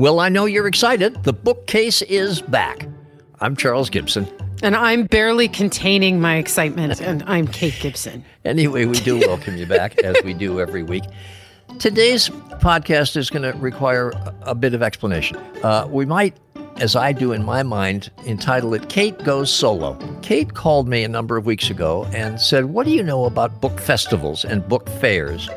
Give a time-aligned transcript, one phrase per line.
[0.00, 1.24] Well, I know you're excited.
[1.24, 2.88] The bookcase is back.
[3.42, 4.26] I'm Charles Gibson.
[4.62, 8.24] And I'm barely containing my excitement, and I'm Kate Gibson.
[8.46, 11.04] Anyway, we do welcome you back, as we do every week.
[11.78, 14.10] Today's podcast is going to require
[14.40, 15.36] a bit of explanation.
[15.62, 16.34] Uh, we might,
[16.76, 19.98] as I do in my mind, entitle it Kate Goes Solo.
[20.22, 23.60] Kate called me a number of weeks ago and said, What do you know about
[23.60, 25.50] book festivals and book fairs?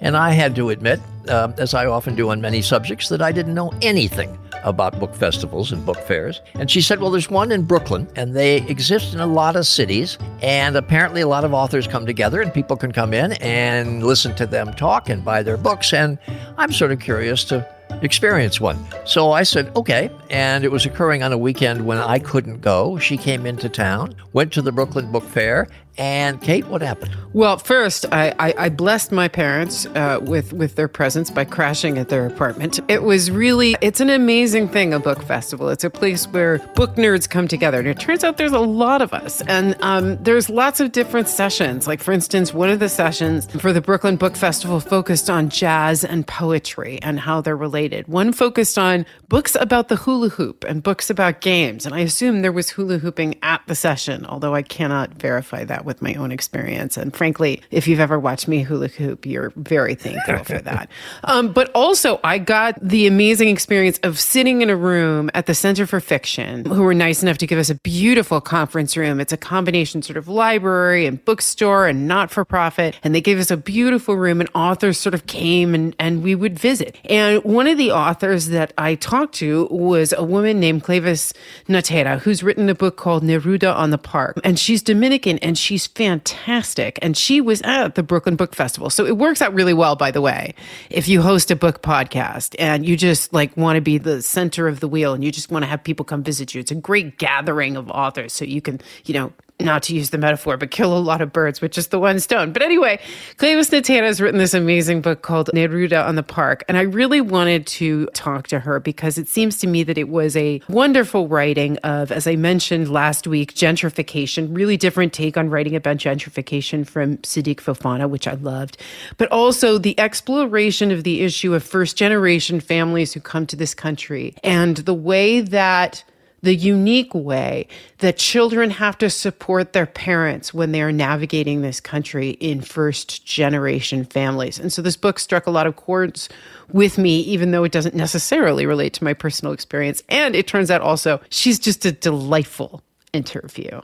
[0.00, 3.32] And I had to admit, uh, as I often do on many subjects, that I
[3.32, 6.40] didn't know anything about book festivals and book fairs.
[6.54, 9.66] And she said, Well, there's one in Brooklyn, and they exist in a lot of
[9.66, 10.18] cities.
[10.42, 14.34] And apparently, a lot of authors come together, and people can come in and listen
[14.36, 15.92] to them talk and buy their books.
[15.92, 16.18] And
[16.56, 17.66] I'm sort of curious to
[18.02, 18.78] experience one.
[19.04, 20.10] So I said, okay.
[20.30, 22.98] And it was occurring on a weekend when I couldn't go.
[22.98, 27.14] She came into town, went to the Brooklyn Book Fair, and Kate, what happened?
[27.34, 31.98] Well, first, I, I, I blessed my parents uh, with with their presence by crashing
[31.98, 32.80] at their apartment.
[32.88, 35.68] It was really it's an amazing thing, a book festival.
[35.68, 39.02] It's a place where book nerds come together, and it turns out there's a lot
[39.02, 41.86] of us, and um, there's lots of different sessions.
[41.86, 46.04] Like for instance, one of the sessions for the Brooklyn Book Festival focused on jazz
[46.04, 48.08] and poetry and how they're related.
[48.08, 52.40] One focused on books about the hula hoop and books about games, and I assume
[52.40, 56.30] there was hula hooping at the session, although I cannot verify that with my own
[56.30, 56.96] experience.
[56.96, 60.88] And frankly, if you've ever watched me hula hoop, you're very thankful for that.
[61.24, 65.54] Um, but also, I got the amazing experience of sitting in a room at the
[65.54, 69.20] Center for Fiction, who were nice enough to give us a beautiful conference room.
[69.20, 72.98] It's a combination sort of library and bookstore and not for profit.
[73.02, 76.34] And they gave us a beautiful room, and authors sort of came and, and we
[76.34, 76.96] would visit.
[77.06, 81.32] And one of the authors that I talked to was a woman named Cleyvis
[81.68, 84.40] Natera, who's written a book called Neruda on the Park.
[84.44, 86.98] And she's Dominican and she's fantastic.
[87.02, 88.90] And she was at the Brooklyn Book Festival.
[88.90, 90.54] So it works out really well, by the way,
[90.90, 94.66] if you host a book podcast and you just like want to be the center
[94.66, 96.60] of the wheel and you just want to have people come visit you.
[96.60, 98.32] It's a great gathering of authors.
[98.32, 101.32] So you can, you know, not to use the metaphor, but kill a lot of
[101.32, 102.52] birds with just the one stone.
[102.52, 103.00] But anyway,
[103.36, 106.64] Cleyvis Natera has written this amazing book called Neruda on the Park.
[106.68, 110.08] And I really wanted to talk to her because it seems to me that it
[110.08, 115.50] was a wonderful writing of, as I mentioned last week, gentrification, really different take on
[115.50, 118.76] writing about gentrification from Sidik Fofana, which I loved,
[119.16, 123.74] but also the exploration of the issue of first generation families who come to this
[123.74, 126.04] country and the way that
[126.42, 127.66] the unique way
[127.98, 133.24] that children have to support their parents when they are navigating this country in first
[133.24, 134.58] generation families.
[134.58, 136.28] And so this book struck a lot of chords
[136.72, 140.02] with me, even though it doesn't necessarily relate to my personal experience.
[140.08, 142.82] And it turns out also she's just a delightful
[143.12, 143.80] interview.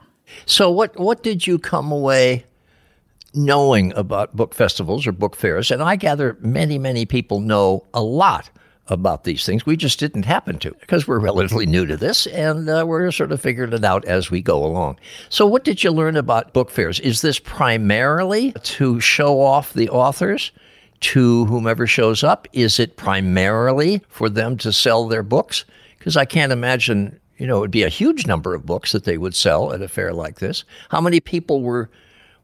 [0.47, 2.45] So what what did you come away
[3.35, 5.71] knowing about book festivals or book fairs?
[5.71, 8.51] And I gather many, many people know a lot
[8.89, 9.65] about these things.
[9.65, 13.33] We just didn't happen to because we're relatively new to this and uh, we're sort
[13.33, 14.99] of figuring it out as we go along.
[15.29, 17.01] So, what did you learn about book fairs?
[17.01, 20.53] Is this primarily to show off the authors?
[21.01, 22.49] To whomever shows up?
[22.55, 25.67] Is it primarily for them to sell their books?
[25.99, 29.05] Because I can't imagine, you know, it would be a huge number of books that
[29.05, 30.65] they would sell at a fair like this.
[30.89, 31.91] How many people were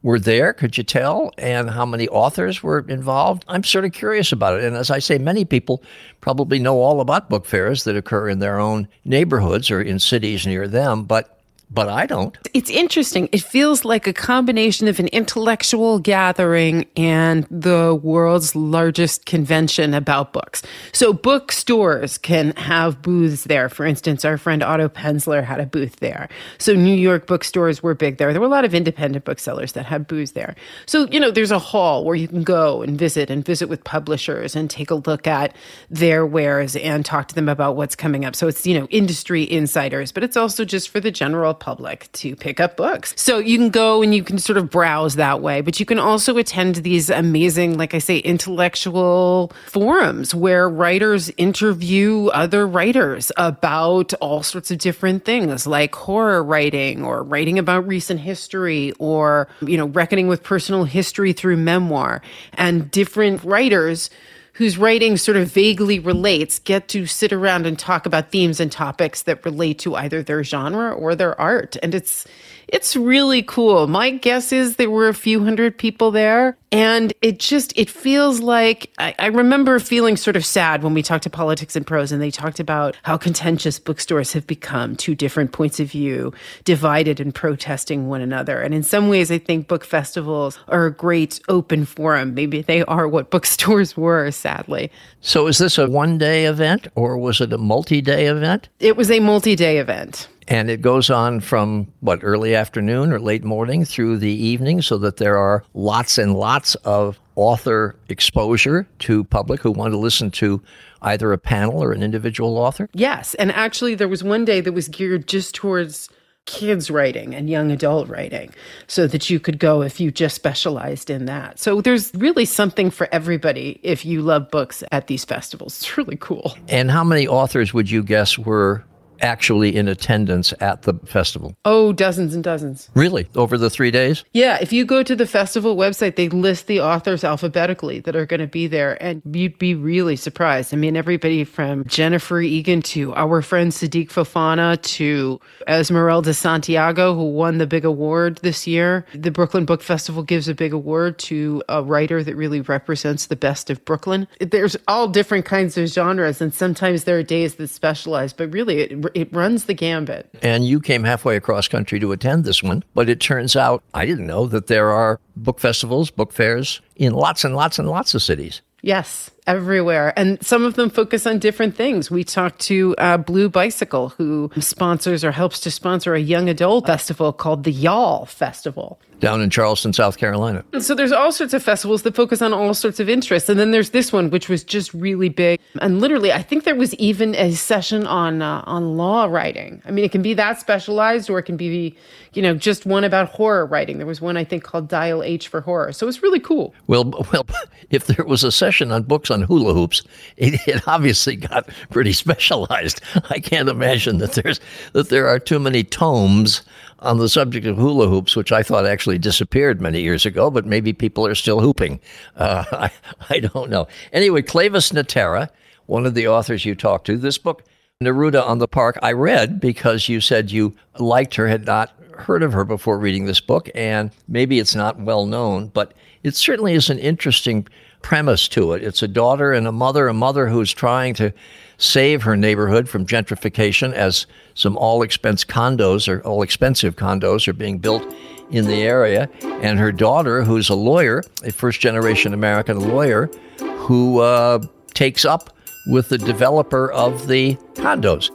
[0.03, 1.31] were there, could you tell?
[1.37, 3.45] And how many authors were involved?
[3.47, 4.63] I'm sort of curious about it.
[4.63, 5.83] And as I say, many people
[6.21, 10.47] probably know all about book fairs that occur in their own neighborhoods or in cities
[10.47, 11.40] near them, but
[11.73, 12.37] but I don't.
[12.53, 13.29] It's interesting.
[13.31, 20.33] It feels like a combination of an intellectual gathering and the world's largest convention about
[20.33, 20.61] books.
[20.91, 23.69] So, bookstores can have booths there.
[23.69, 26.27] For instance, our friend Otto Penzler had a booth there.
[26.57, 28.33] So, New York bookstores were big there.
[28.33, 30.55] There were a lot of independent booksellers that had booths there.
[30.85, 33.83] So, you know, there's a hall where you can go and visit and visit with
[33.85, 35.55] publishers and take a look at
[35.89, 38.35] their wares and talk to them about what's coming up.
[38.35, 42.35] So, it's, you know, industry insiders, but it's also just for the general public to
[42.35, 43.13] pick up books.
[43.15, 45.99] So you can go and you can sort of browse that way, but you can
[45.99, 54.13] also attend these amazing, like I say, intellectual forums where writers interview other writers about
[54.15, 59.77] all sorts of different things like horror writing or writing about recent history or, you
[59.77, 62.21] know, reckoning with personal history through memoir
[62.55, 64.09] and different writers
[64.53, 68.71] whose writing sort of vaguely relates get to sit around and talk about themes and
[68.71, 71.77] topics that relate to either their genre or their art.
[71.81, 72.25] And it's
[72.71, 73.87] It's really cool.
[73.87, 76.57] My guess is there were a few hundred people there.
[76.71, 81.03] And it just, it feels like, I, I, remember feeling sort of sad when we
[81.03, 85.13] talked to Politics and Prose and they talked about how contentious bookstores have become, two
[85.13, 86.33] different points of view,
[86.63, 88.61] divided and protesting one another.
[88.61, 92.33] And in some ways, I think book festivals are a great open forum.
[92.33, 94.89] Maybe they are what bookstores were, sadly.
[95.19, 98.69] So is this a one day event or was it a multi day event?
[98.79, 100.29] It was a multi day event.
[100.47, 104.97] And it goes on from what, early afternoon or late morning through the evening, so
[104.97, 110.31] that there are lots and lots of author exposure to public who want to listen
[110.31, 110.61] to
[111.03, 112.89] either a panel or an individual author?
[112.93, 113.33] Yes.
[113.35, 116.09] And actually, there was one day that was geared just towards
[116.47, 118.51] kids writing and young adult writing
[118.87, 121.59] so that you could go if you just specialized in that.
[121.59, 125.77] So there's really something for everybody if you love books at these festivals.
[125.79, 126.57] It's really cool.
[126.67, 128.83] And how many authors would you guess were
[129.21, 131.55] actually in attendance at the festival?
[131.65, 132.89] Oh, dozens and dozens.
[132.95, 133.27] Really?
[133.35, 134.23] Over the three days?
[134.33, 134.57] Yeah.
[134.61, 138.39] If you go to the festival website, they list the authors alphabetically that are going
[138.39, 140.73] to be there, and you'd be really surprised.
[140.73, 147.31] I mean, everybody from Jennifer Egan to our friend Sidik Fofana to Esmeralda Santiago, who
[147.31, 149.05] won the big award this year.
[149.13, 153.35] The Brooklyn Book Festival gives a big award to a writer that really represents the
[153.35, 154.27] best of Brooklyn.
[154.39, 158.81] There's all different kinds of genres, and sometimes there are days that specialize, but really,
[158.81, 160.29] it, it runs the gambit.
[160.41, 164.05] And you came halfway across country to attend this one, but it turns out I
[164.05, 168.13] didn't know that there are book festivals, book fairs in lots and lots and lots
[168.13, 168.61] of cities.
[168.81, 170.13] Yes, everywhere.
[170.17, 172.11] And some of them focus on different things.
[172.11, 176.85] We talked to uh, Blue Bicycle, who sponsors or helps to sponsor a young adult
[176.85, 180.65] festival called the Y'all Festival down in Charleston, South Carolina.
[180.79, 183.47] So there's all sorts of festivals that focus on all sorts of interests.
[183.47, 185.61] And then there's this one, which was just really big.
[185.79, 189.81] And literally, I think there was even a session on uh, on law writing.
[189.85, 191.95] I mean, it can be that specialized or it can be,
[192.33, 193.99] you know, just one about horror writing.
[193.99, 195.93] There was one, I think, called Dial H for Horror.
[195.93, 196.73] So it's really cool.
[196.87, 197.45] Well, well,
[197.91, 200.03] if there was a session on books on hula hoops,
[200.37, 203.01] it, it obviously got pretty specialized.
[203.29, 204.59] I can't imagine that there's
[204.93, 206.61] that there are too many tomes
[206.99, 210.65] on the subject of hula hoops, which I thought actually disappeared many years ago, but
[210.65, 211.99] maybe people are still hooping.
[212.35, 212.91] Uh, I,
[213.29, 213.87] I don't know.
[214.13, 215.49] Anyway, Cleyvis Natera,
[215.87, 217.63] one of the authors you talked to, this book,
[218.01, 222.43] Neruda on the Park, I read because you said you liked her, had not heard
[222.43, 225.93] of her before reading this book, and maybe it's not well known, but
[226.23, 227.67] it certainly is an interesting
[228.01, 228.83] premise to it.
[228.83, 231.33] It's a daughter and a mother, a mother who's trying to
[231.77, 237.53] save her neighborhood from gentrification as some all expense condos or all expensive condos are
[237.53, 238.03] being built
[238.51, 239.29] in the area.
[239.41, 244.59] And her daughter, who's a lawyer, a first generation American lawyer, who uh,
[244.93, 245.55] takes up
[245.87, 248.29] with the developer of the condos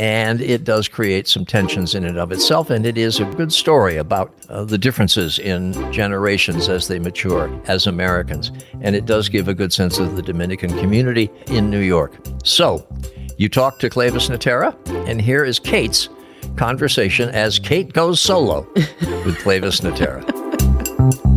[0.00, 2.70] and it does create some tensions in and of itself.
[2.70, 7.52] And it is a good story about uh, the differences in generations as they mature
[7.66, 8.50] as Americans.
[8.80, 12.16] And it does give a good sense of the Dominican community in New York.
[12.44, 12.88] So,
[13.36, 14.74] you talk to Cleyvis Natera,
[15.06, 16.08] and here is Kate's
[16.56, 20.24] conversation as Kate goes solo with Cleyvis Natera.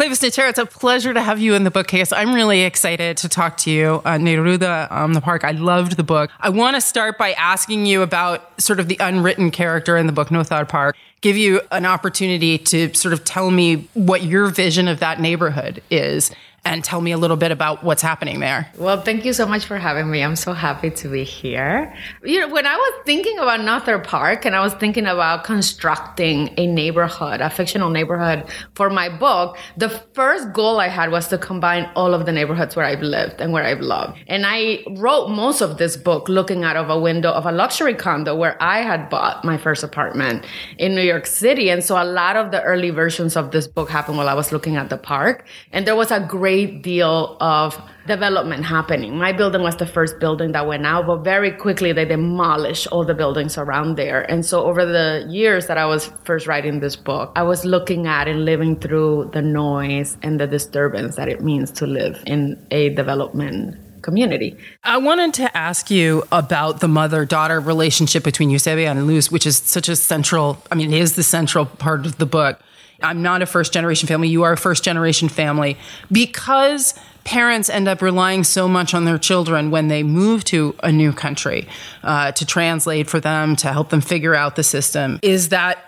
[0.00, 2.10] Cleyvis Natera, it's a pleasure to have you in the bookcase.
[2.10, 4.00] I'm really excited to talk to you.
[4.06, 6.30] Uh, Neruda um, the Park, I loved the book.
[6.40, 10.12] I want to start by asking you about sort of the unwritten character in the
[10.14, 10.96] book, Nothar Park.
[11.20, 15.82] Give you an opportunity to sort of tell me what your vision of that neighborhood
[15.90, 16.30] is
[16.64, 18.70] and tell me a little bit about what's happening there.
[18.76, 20.22] Well, thank you so much for having me.
[20.22, 21.94] I'm so happy to be here.
[22.22, 26.52] You know, when I was thinking about Nothar Park and I was thinking about constructing
[26.58, 31.38] a neighborhood, a fictional neighborhood for my book, the first goal I had was to
[31.38, 34.18] combine all of the neighborhoods where I've lived and where I've loved.
[34.26, 37.94] And I wrote most of this book looking out of a window of a luxury
[37.94, 40.44] condo where I had bought my first apartment
[40.76, 41.70] in New York City.
[41.70, 44.52] And so a lot of the early versions of this book happened while I was
[44.52, 45.46] looking at the park.
[45.72, 49.16] And there was a great great deal of development happening.
[49.16, 53.04] My building was the first building that went out, but very quickly they demolished all
[53.04, 54.22] the buildings around there.
[54.32, 58.08] And so over the years that I was first writing this book, I was looking
[58.08, 62.40] at and living through the noise and the disturbance that it means to live in
[62.72, 64.56] a development community.
[64.82, 69.46] I wanted to ask you about the mother daughter relationship between Eusebia and Luz, which
[69.46, 72.58] is such a central, I mean, it is the central part of the book.
[73.02, 74.28] I'm not a first generation family.
[74.28, 75.76] You are a first generation family.
[76.10, 80.90] Because parents end up relying so much on their children when they move to a
[80.90, 81.68] new country
[82.02, 85.78] uh, to translate for them, to help them figure out the system, is that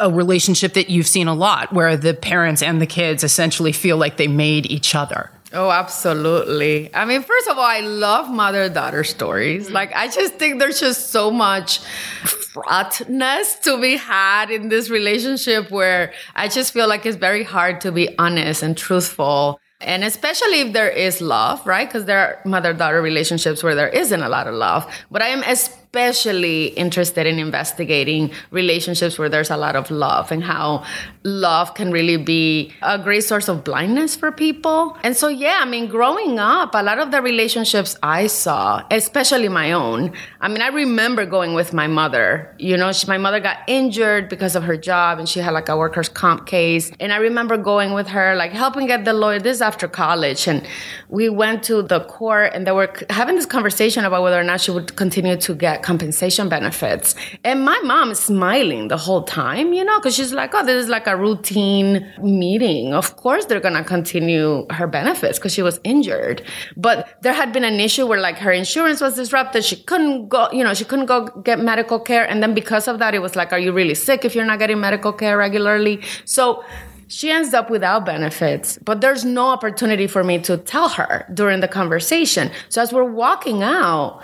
[0.00, 3.96] a relationship that you've seen a lot where the parents and the kids essentially feel
[3.96, 5.30] like they made each other?
[5.54, 6.90] Oh, absolutely.
[6.92, 9.66] I mean, first of all, I love mother daughter stories.
[9.66, 9.74] Mm-hmm.
[9.74, 11.78] Like, I just think there's just so much
[12.24, 17.80] fraughtness to be had in this relationship where I just feel like it's very hard
[17.82, 19.60] to be honest and truthful.
[19.80, 21.86] And especially if there is love, right?
[21.86, 24.92] Because there are mother daughter relationships where there isn't a lot of love.
[25.10, 30.32] But I am especially especially interested in investigating relationships where there's a lot of love
[30.32, 30.84] and how
[31.22, 34.98] love can really be a great source of blindness for people.
[35.04, 39.48] And so, yeah, I mean, growing up, a lot of the relationships I saw, especially
[39.48, 42.52] my own, I mean, I remember going with my mother.
[42.58, 45.68] You know, she, my mother got injured because of her job and she had like
[45.68, 46.90] a workers' comp case.
[46.98, 50.48] And I remember going with her, like helping get the lawyer, this after college.
[50.48, 50.66] And
[51.08, 54.60] we went to the court and they were having this conversation about whether or not
[54.60, 57.14] she would continue to get compensation benefits.
[57.44, 60.82] And my mom is smiling the whole time, you know, because she's like, oh, this
[60.82, 62.94] is like a routine meeting.
[62.94, 66.42] Of course, they're going to continue her benefits because she was injured.
[66.76, 69.62] But there had been an issue where like her insurance was disrupted.
[69.64, 72.24] She couldn't go, you know, she couldn't go get medical care.
[72.28, 74.58] And then because of that, it was like, are you really sick if you're not
[74.58, 76.02] getting medical care regularly?
[76.24, 76.64] So,
[77.06, 81.60] she ends up without benefits, but there's no opportunity for me to tell her during
[81.60, 82.50] the conversation.
[82.70, 84.22] So as we're walking out,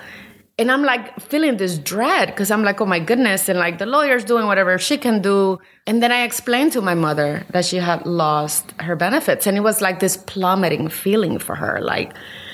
[0.61, 3.49] and I'm like feeling this dread because I'm like, oh my goodness.
[3.49, 5.59] And like the lawyer's doing whatever she can do.
[5.87, 9.47] And then I explained to my mother that she had lost her benefits.
[9.47, 11.81] And it was like this plummeting feeling for her.
[11.81, 12.13] Like,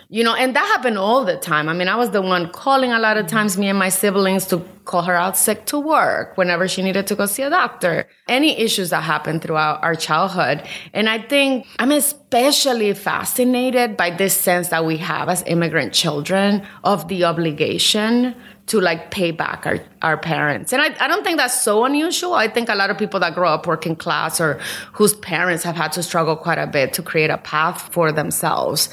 [0.08, 1.68] you know, and that happened all the time.
[1.68, 4.46] I mean, I was the one calling a lot of times, me and my siblings
[4.46, 8.06] to call her out sick to work whenever she needed to go see a doctor.
[8.28, 10.62] Any issues that happened throughout our childhood.
[10.92, 16.64] And I think I'm especially fascinated by this sense that we have as immigrant children
[16.84, 18.36] of the obligation
[18.66, 20.72] to like pay back our, our parents.
[20.72, 22.34] And I, I don't think that's so unusual.
[22.34, 24.60] I think a lot of people that grow up working class or
[24.92, 28.88] whose parents have had to struggle quite a bit to create a path for themselves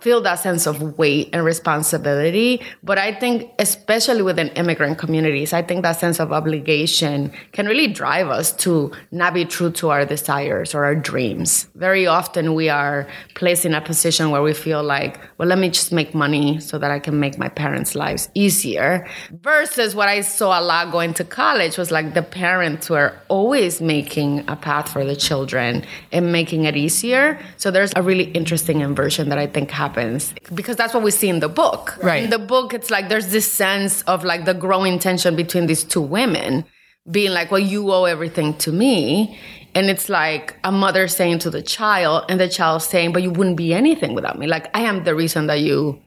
[0.00, 2.60] feel that sense of weight and responsibility.
[2.82, 7.86] But I think, especially within immigrant communities, I think that sense of obligation can really
[7.88, 11.68] drive us to not be true to our desires or our dreams.
[11.74, 15.68] Very often we are placed in a position where we feel like, well, let me
[15.68, 19.06] just make money so that I can make my parents' lives easier.
[19.42, 23.80] Versus what I saw a lot going to college was like the parents were always
[23.80, 27.38] making a path for the children and making it easier.
[27.56, 31.28] So there's a really interesting inversion that I think happens because that's what we see
[31.28, 31.98] in the book.
[32.02, 32.24] Right.
[32.24, 35.84] In the book, it's like there's this sense of like the growing tension between these
[35.84, 36.64] two women
[37.10, 39.38] being like, well, you owe everything to me.
[39.74, 43.30] And it's like a mother saying to the child, and the child saying, but you
[43.30, 44.46] wouldn't be anything without me.
[44.46, 46.02] Like, I am the reason that you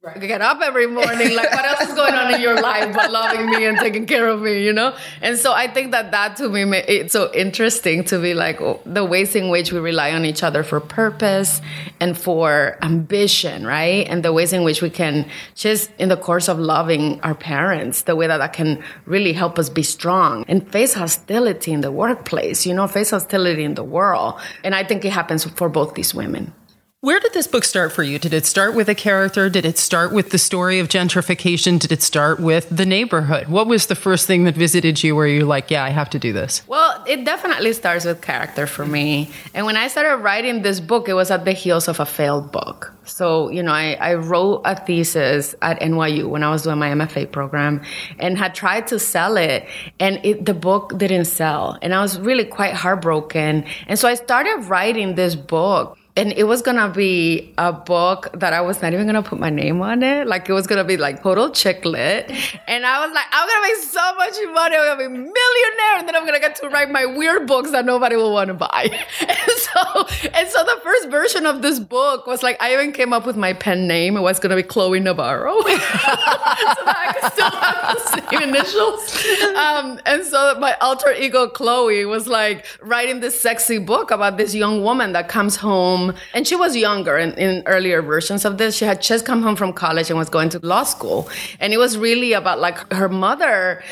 [0.00, 0.20] Right.
[0.20, 1.34] Get up every morning.
[1.34, 4.28] Like, what else is going on in your life but loving me and taking care
[4.28, 4.94] of me, you know?
[5.20, 8.80] And so I think that that to me, it's so interesting to be like oh,
[8.86, 11.60] the ways in which we rely on each other for purpose
[11.98, 14.06] and for ambition, right?
[14.08, 18.02] And the ways in which we can just, in the course of loving our parents,
[18.02, 21.90] the way that that can really help us be strong and face hostility in the
[21.90, 24.38] workplace, you know, face hostility in the world.
[24.62, 26.52] And I think it happens for both these women.
[27.00, 28.18] Where did this book start for you?
[28.18, 29.48] Did it start with a character?
[29.48, 31.78] Did it start with the story of gentrification?
[31.78, 33.46] Did it start with the neighborhood?
[33.46, 36.18] What was the first thing that visited you where you're like, yeah, I have to
[36.18, 36.66] do this?
[36.66, 39.30] Well, it definitely starts with character for me.
[39.54, 42.50] And when I started writing this book, it was at the heels of a failed
[42.50, 42.92] book.
[43.04, 46.88] So, you know, I, I wrote a thesis at NYU when I was doing my
[46.88, 47.80] MFA program
[48.18, 49.68] and had tried to sell it
[50.00, 51.78] and it, the book didn't sell.
[51.80, 53.66] And I was really quite heartbroken.
[53.86, 58.52] And so I started writing this book and it was gonna be a book that
[58.52, 60.26] I was not even gonna put my name on it.
[60.26, 62.28] Like it was gonna be like total chick lit.
[62.66, 64.76] And I was like, I'm gonna make so much money.
[64.76, 67.70] I'm gonna be a millionaire, and then I'm gonna get to write my weird books
[67.70, 68.90] that nobody will want to buy.
[69.28, 73.12] And so, and so the first version of this book was like, I even came
[73.12, 74.16] up with my pen name.
[74.16, 79.56] It was gonna be Chloe Navarro, so that I could still have the same initials.
[79.56, 84.54] Um, and so my alter ego Chloe was like writing this sexy book about this
[84.54, 88.76] young woman that comes home and she was younger in, in earlier versions of this.
[88.76, 91.28] She had just come home from college and was going to law school.
[91.60, 93.82] And it was really about like her mother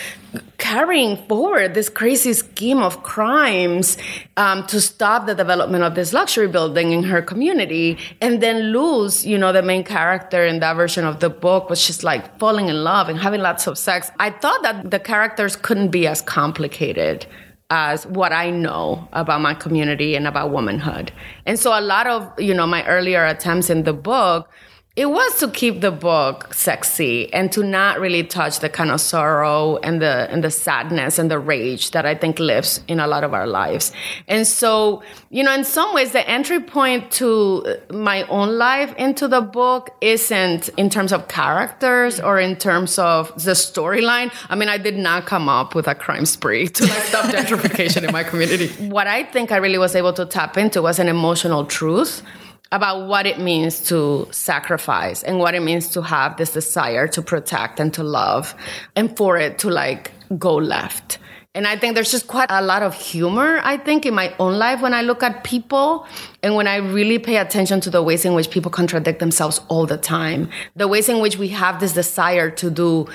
[0.59, 3.97] carrying forward this crazy scheme of crimes
[4.37, 9.25] um, to stop the development of this luxury building in her community and then Luz
[9.25, 12.69] you know the main character in that version of the book was just like falling
[12.69, 16.21] in love and having lots of sex i thought that the characters couldn't be as
[16.23, 17.27] complicated
[17.71, 21.11] as what I know about my community and about womanhood.
[21.47, 24.49] And so a lot of, you know, my earlier attempts in the book
[24.97, 28.99] it was to keep the book sexy and to not really touch the kind of
[28.99, 33.07] sorrow and the and the sadness and the rage that I think lives in a
[33.07, 33.93] lot of our lives.
[34.27, 39.29] And so, you know, in some ways the entry point to my own life into
[39.29, 44.33] the book isn't in terms of characters or in terms of the storyline.
[44.49, 48.03] I mean, I did not come up with a crime spree to like stop gentrification
[48.03, 48.69] in my community.
[48.97, 52.23] What I think I really was able to tap into was an emotional truth
[52.73, 57.23] about what it means to sacrifice and what it means to have this desire to
[57.23, 58.55] protect and to love
[58.97, 61.19] and for it to like go left.
[61.55, 64.59] And I think there's just quite a lot of humor, I think, in my own
[64.59, 66.07] life when I look at people
[66.43, 69.87] and when I really pay attention to the ways in which people contradict themselves all
[69.87, 73.09] the time, the ways in which we have this desire to do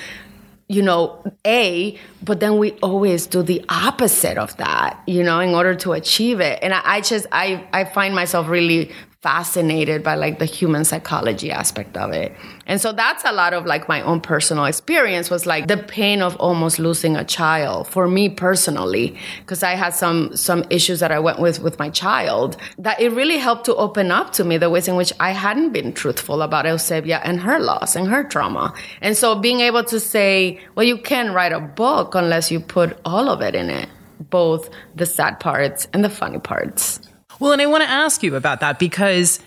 [0.67, 5.53] you know, A, but then we always do the opposite of that, you know, in
[5.53, 6.59] order to achieve it.
[6.61, 8.89] And I, I just, I, I find myself really
[9.21, 12.33] fascinated by like the human psychology aspect of it.
[12.65, 16.23] And so that's a lot of like my own personal experience was like the pain
[16.23, 21.11] of almost losing a child for me personally because I had some some issues that
[21.11, 24.57] I went with with my child that it really helped to open up to me
[24.57, 28.23] the ways in which I hadn't been truthful about Eusebia and her loss and her
[28.23, 28.73] trauma.
[29.01, 32.97] And so being able to say, well you can't write a book unless you put
[33.05, 33.87] all of it in it,
[34.31, 37.01] both the sad parts and the funny parts.
[37.41, 39.39] Well, and I want to ask you about that because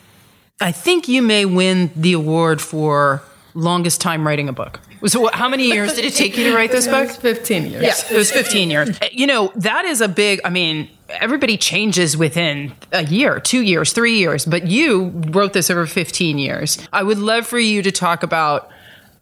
[0.60, 3.22] I think you may win the award for
[3.54, 4.80] longest time writing a book.
[5.06, 7.08] So, how many years did it take you to write this book?
[7.08, 7.82] 15 years.
[7.84, 8.98] Yeah, it was 15 years.
[9.00, 13.62] Eh, you know, that is a big, I mean, everybody changes within a year, two
[13.62, 16.80] years, three years, but you wrote this over 15 years.
[16.92, 18.70] I would love for you to talk about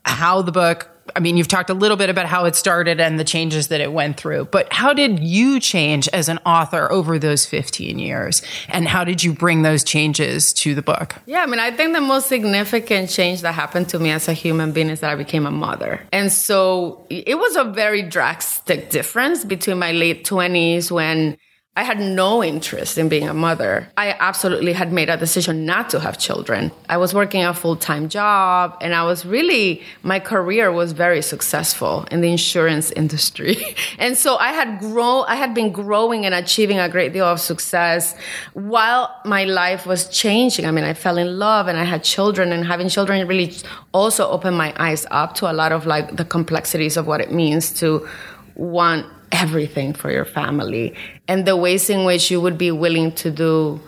[0.07, 3.19] how the book I mean, you've talked a little bit about how it started and
[3.19, 7.19] the changes that it went through, but how did you change as an author over
[7.19, 8.43] those 15 years?
[8.69, 11.17] And how did you bring those changes to the book?
[11.27, 14.33] Yeah, I mean, I think the most significant change that happened to me as a
[14.33, 16.01] human being is that I became a mother.
[16.13, 21.37] And so it was a very drastic difference between my late 20s when
[21.75, 23.89] I had no interest in being a mother.
[23.97, 26.71] I absolutely had made a decision not to have children.
[26.87, 31.23] I was working a full time job and I was really, my career was very
[31.23, 33.57] successful in the insurance industry.
[33.99, 37.41] and so I had grown, I had been growing and achieving a great deal of
[37.41, 38.15] success
[38.53, 40.67] while my life was changing.
[40.67, 43.57] I mean, I fell in love and I had children and having children really
[43.95, 47.33] also opened my eyes up to a lot of like the complexities of what it
[47.33, 48.07] means to
[48.57, 50.95] want everything for your family
[51.27, 53.81] and the ways in which you would be willing to do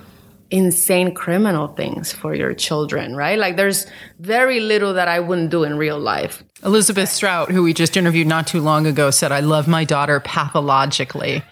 [0.50, 3.38] insane criminal things for your children, right?
[3.38, 3.86] Like there's
[4.20, 6.44] very little that I wouldn't do in real life.
[6.64, 10.20] Elizabeth Strout, who we just interviewed not too long ago, said, I love my daughter
[10.20, 11.42] pathologically.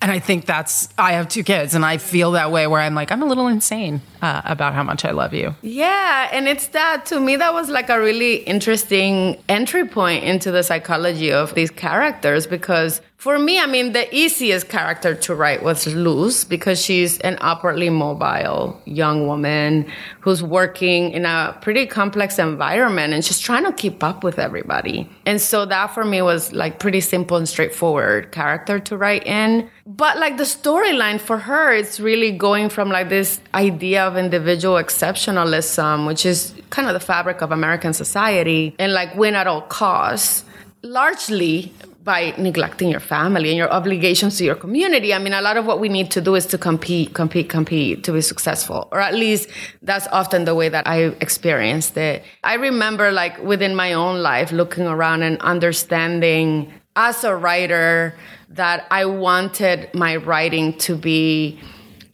[0.00, 2.94] And I think that's, I have two kids and I feel that way where I'm
[2.94, 5.54] like, I'm a little insane uh, about how much I love you.
[5.62, 6.28] Yeah.
[6.32, 10.62] And it's that, to me, that was like a really interesting entry point into the
[10.62, 15.88] psychology of these characters because for me, I mean, the easiest character to write was
[15.88, 23.12] Luz because she's an upwardly mobile young woman who's working in a pretty complex environment
[23.12, 25.10] and she's trying to keep up with everybody.
[25.26, 29.68] And so that for me was like pretty simple and straightforward character to write in.
[29.84, 34.76] But like the storyline for her, it's really going from like this idea of individual
[34.76, 39.62] exceptionalism, which is kind of the fabric of American society, and like win at all
[39.62, 40.44] costs
[40.82, 41.72] largely
[42.08, 45.12] by neglecting your family and your obligations to your community.
[45.12, 48.02] I mean, a lot of what we need to do is to compete, compete, compete
[48.04, 49.50] to be successful, or at least
[49.82, 52.24] that's often the way that I experienced it.
[52.42, 58.14] I remember, like, within my own life, looking around and understanding as a writer
[58.48, 61.60] that I wanted my writing to be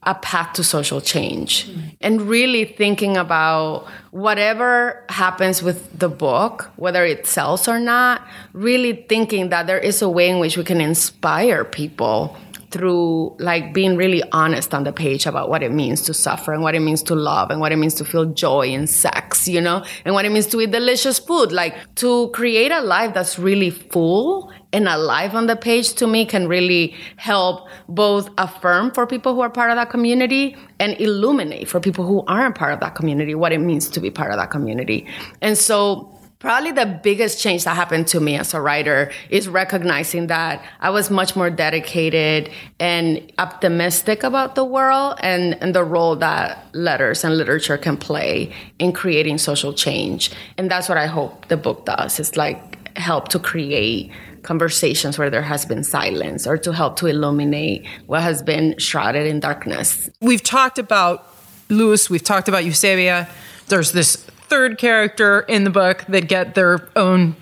[0.06, 1.80] a path to social change mm-hmm.
[2.00, 8.92] and really thinking about whatever happens with the book, whether it sells or not, really
[8.92, 12.36] thinking that there is a way in which we can inspire people
[12.74, 16.60] through like being really honest on the page about what it means to suffer and
[16.60, 19.60] what it means to love and what it means to feel joy in sex, you
[19.60, 21.52] know, and what it means to eat delicious food.
[21.52, 26.26] Like to create a life that's really full and alive on the page to me
[26.26, 31.68] can really help both affirm for people who are part of that community and illuminate
[31.68, 34.36] for people who aren't part of that community what it means to be part of
[34.36, 35.06] that community.
[35.40, 36.13] And so
[36.44, 40.90] Probably the biggest change that happened to me as a writer is recognizing that I
[40.90, 47.24] was much more dedicated and optimistic about the world and, and the role that letters
[47.24, 50.32] and literature can play in creating social change.
[50.58, 52.20] And that's what I hope the book does.
[52.20, 57.06] It's like help to create conversations where there has been silence or to help to
[57.06, 60.10] illuminate what has been shrouded in darkness.
[60.20, 61.26] We've talked about
[61.70, 63.30] Luz, we've talked about Eusebia.
[63.68, 67.36] There's this third character in the book that get their own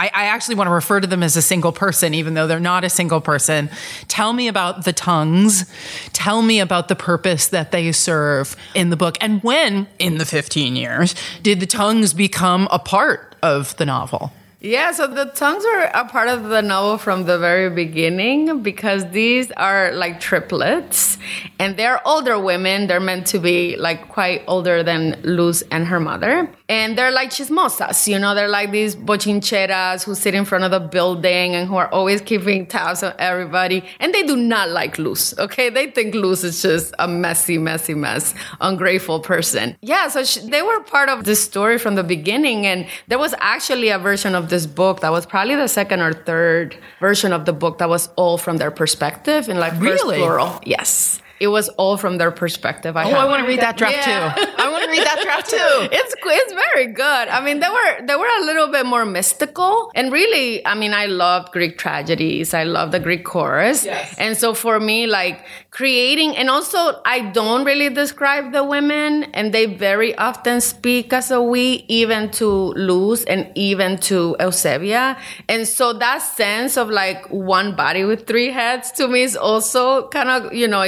[0.00, 2.60] I, I, actually want to refer to them as a single person, even though they're
[2.60, 3.68] not a single person.
[4.06, 5.68] Tell me about the tongues.
[6.12, 9.18] Tell me about the purpose that they serve in the book.
[9.20, 14.32] And when, in the 15 years, did the tongues become a part of the novel?
[14.60, 19.08] Yeah, so the tongues were a part of the novel from the very beginning because
[19.10, 21.16] these are like triplets
[21.60, 22.88] and they're older women.
[22.88, 26.50] They're meant to be like quite older than Luz and her mother.
[26.68, 30.72] And they're like chismosas, you know, they're like these bochincheras who sit in front of
[30.72, 33.84] the building and who are always keeping tabs on everybody.
[34.00, 35.70] And they do not like Luz, okay?
[35.70, 39.76] They think Luz is just a messy, messy mess, ungrateful person.
[39.82, 42.66] Yeah, so she, they were part of the story from the beginning.
[42.66, 46.12] And there was actually a version of this book that was probably the second or
[46.12, 49.96] third version of the book that was all from their perspective in like really?
[49.98, 50.60] first plural.
[50.64, 51.20] Yes.
[51.40, 52.96] It was all from their perspective.
[52.96, 54.34] I oh, I want to read that draft Yeah.
[54.34, 54.44] too.
[54.58, 55.88] I want to read that draft too.
[55.92, 57.28] it's it's very good.
[57.28, 60.92] I mean, they were they were a little bit more mystical, and really, I mean,
[60.94, 62.54] I loved Greek tragedies.
[62.54, 64.14] I love the Greek chorus, Yes.
[64.18, 69.52] and so for me, like creating, and also I don't really describe the women, and
[69.54, 72.46] they very often speak as a we, even to
[72.76, 75.16] Luz and even to Eusebia,
[75.48, 80.08] and so that sense of like one body with three heads to me is also
[80.08, 80.82] kind of you know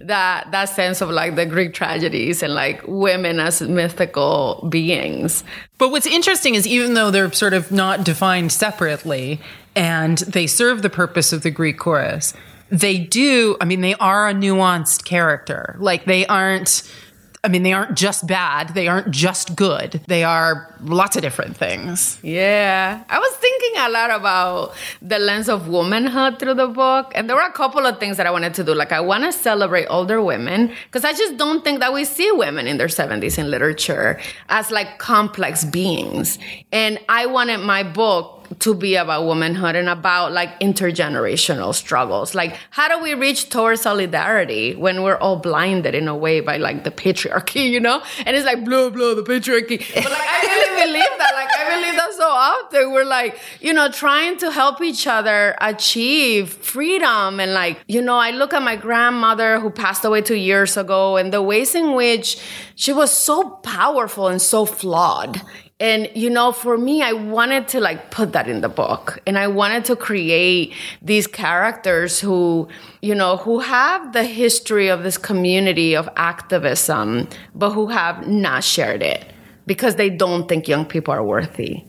[0.00, 5.44] that that sense of like the Greek tragedies and like women as mythical beings.
[5.78, 9.40] But what's interesting is even though they're sort of not defined separately
[9.74, 12.34] and they serve the purpose of the Greek chorus,
[12.70, 15.76] they do, I mean, they are a nuanced character.
[15.78, 16.82] Like they aren't,
[17.42, 18.74] I mean, they aren't just bad.
[18.74, 20.02] They aren't just good.
[20.08, 22.18] They are lots of different things.
[22.22, 23.02] Yeah.
[23.08, 27.12] I was thinking a lot about the lens of womanhood through the book.
[27.14, 28.74] And there were a couple of things that I wanted to do.
[28.74, 32.30] Like, I want to celebrate older women because I just don't think that we see
[32.30, 36.38] women in their 70s in literature as like complex beings.
[36.72, 42.34] And I wanted my book to be about womanhood and about like intergenerational struggles.
[42.34, 46.56] Like, how do we reach towards solidarity when we're all blinded in a way by
[46.56, 48.02] like the patriarchy, you know?
[48.26, 49.78] And it's like, blah, blah, the patriarchy.
[49.94, 51.32] But like, I really believe that.
[51.34, 52.92] Like, I believe that so often.
[52.92, 57.38] We're like, you know, trying to help each other achieve freedom.
[57.38, 61.16] And like, you know, I look at my grandmother who passed away two years ago
[61.16, 62.38] and the ways in which
[62.74, 65.40] she was so powerful and so flawed
[65.80, 69.18] and, you know, for me, I wanted to like put that in the book.
[69.26, 72.68] And I wanted to create these characters who,
[73.00, 78.62] you know, who have the history of this community of activism, but who have not
[78.62, 79.32] shared it
[79.66, 81.84] because they don't think young people are worthy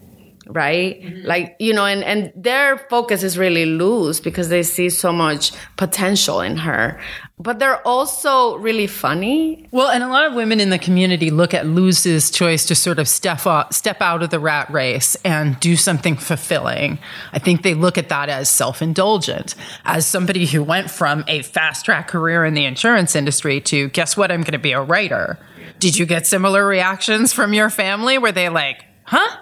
[0.47, 1.01] right?
[1.01, 1.27] Mm-hmm.
[1.27, 5.51] like you know and and their focus is really Luz because they see so much
[5.77, 6.99] potential in her
[7.41, 9.67] but they're also really funny.
[9.71, 12.99] Well and a lot of women in the community look at Luz's choice to sort
[12.99, 16.99] of step up, step out of the rat race and do something fulfilling.
[17.33, 19.55] I think they look at that as self-indulgent.
[19.85, 24.15] As somebody who went from a fast track career in the insurance industry to guess
[24.15, 24.31] what?
[24.31, 25.39] I'm going to be a writer.
[25.79, 29.37] Did you get similar reactions from your family where they like huh?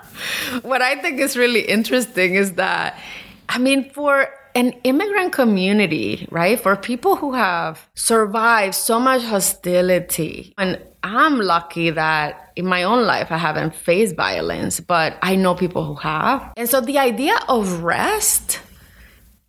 [0.62, 3.00] What I think is really interesting is that,
[3.48, 4.28] I mean, for
[4.60, 6.60] an immigrant community, right?
[6.60, 13.06] For people who have survived so much hostility, and I'm lucky that in my own
[13.06, 16.52] life I haven't faced violence, but I know people who have.
[16.58, 18.60] And so the idea of rest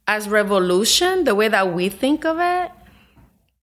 [0.07, 2.71] as revolution, the way that we think of it,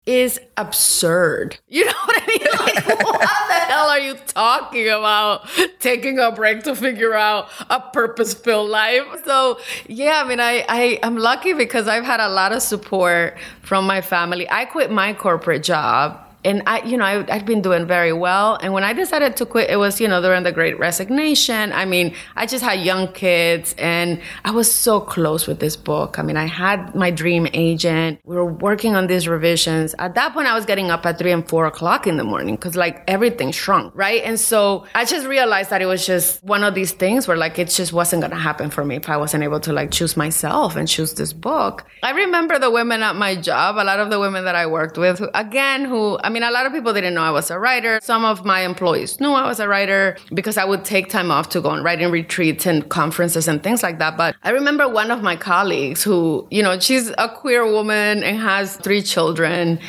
[0.08, 1.60] is absurd.
[1.68, 2.38] You know what I mean?
[2.68, 5.48] Like, what the hell are you talking about?
[5.80, 9.04] Taking a break to figure out a purpose-filled life.
[9.26, 13.38] So yeah, I mean, I, I I'm lucky because I've had a lot of support
[13.62, 14.50] from my family.
[14.50, 18.58] I quit my corporate job and I, you know, I, I'd been doing very well.
[18.62, 21.74] And when I decided to quit, it was, you know, during the great resignation.
[21.74, 26.18] I mean, I just had young kids and I was so close with this book.
[26.18, 28.22] I mean, I had my dream agent.
[28.24, 29.94] We were working on these revisions.
[30.00, 32.56] At that point, I was getting up at three and four o'clock in the morning
[32.56, 34.24] because like everything shrunk, right?
[34.24, 37.60] And so I just realized that it was just one of these things where like
[37.60, 40.16] it just wasn't going to happen for me if I wasn't able to like choose
[40.16, 41.86] myself and choose this book.
[42.04, 44.98] I remember the women at my job, a lot of the women that I worked
[44.98, 48.00] with, again, who, I mean, a lot of people didn't know I was a writer.
[48.02, 51.50] Some of my employees knew I was a writer because I would take time off
[51.50, 54.18] to go on writing retreats and conferences and things like that.
[54.18, 58.38] But I remember one of my colleagues who, you know, she's a queer woman and
[58.40, 59.80] has three children.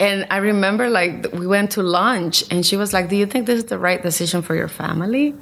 [0.00, 3.46] And I remember like we went to lunch and she was like, Do you think
[3.46, 5.34] this is the right decision for your family?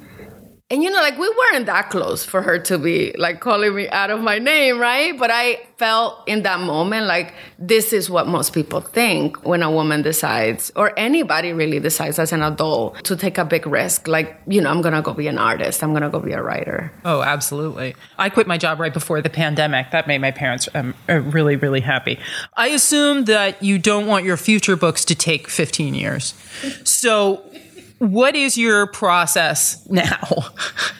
[0.71, 3.89] And you know, like we weren't that close for her to be like calling me
[3.89, 5.17] out of my name, right?
[5.19, 9.69] But I felt in that moment like this is what most people think when a
[9.69, 14.07] woman decides, or anybody really decides as an adult to take a big risk.
[14.07, 16.89] Like, you know, I'm gonna go be an artist, I'm gonna go be a writer.
[17.03, 17.93] Oh, absolutely.
[18.17, 19.91] I quit my job right before the pandemic.
[19.91, 22.17] That made my parents um, uh, really, really happy.
[22.55, 26.33] I assume that you don't want your future books to take 15 years.
[26.85, 27.43] So,
[28.01, 30.27] what is your process now?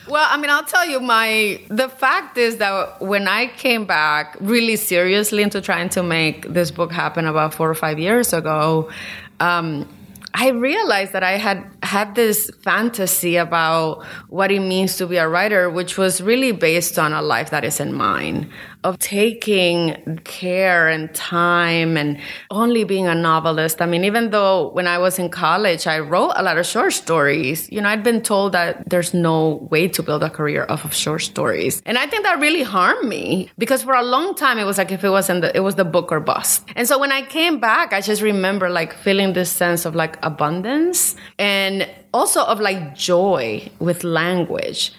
[0.08, 4.36] Well, I mean, I'll tell you, my the fact is that when I came back
[4.42, 8.92] really seriously into trying to make this book happen about four or five years ago,
[9.40, 9.88] um,
[10.34, 15.30] I realized that I had had this fantasy about what it means to be a
[15.30, 18.52] writer, which was really based on a life that isn't mine,
[18.84, 22.18] of taking care and time and
[22.50, 23.82] only being a novelist.
[23.82, 26.94] I mean, even though when I was in college, I wrote a lot of short
[26.94, 30.84] stories, you know, I'd been told that there's no way to build a career off
[30.84, 31.82] of short stories.
[31.86, 34.92] And I think that really harmed me because for a long time, it was like
[34.92, 36.64] if it wasn't it was the book or bust.
[36.76, 40.18] And so when I came back, I just remember like feeling this sense of like
[40.24, 44.92] abundance and also of like joy with language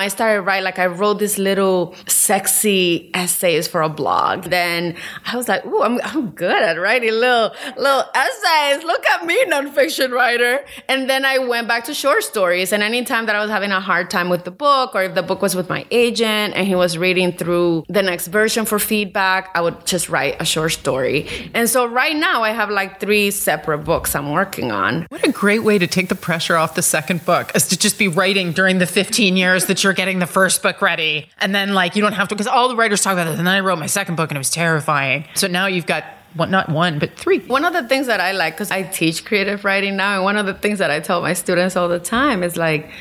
[0.00, 4.44] I started writing, like I wrote this little sexy essays for a blog.
[4.44, 8.82] Then I was like, ooh, I'm, I'm good at writing little, little essays.
[8.82, 10.64] Look at me, nonfiction writer.
[10.88, 12.72] And then I went back to short stories.
[12.72, 15.22] And anytime that I was having a hard time with the book or if the
[15.22, 19.50] book was with my agent and he was reading through the next version for feedback,
[19.54, 21.28] I would just write a short story.
[21.52, 25.06] And so right now I have like three separate books I'm working on.
[25.10, 27.98] What a great way to take the pressure off the second book is to just
[27.98, 31.28] be writing during the 15 years that you're you're getting the first book ready.
[31.38, 33.38] And then like you don't have to because all the writers talk about this.
[33.38, 35.24] And then I wrote my second book and it was terrifying.
[35.34, 37.40] So now you've got one, not one, but three.
[37.40, 40.36] One of the things that I like, because I teach creative writing now, and one
[40.36, 42.92] of the things that I tell my students all the time is like,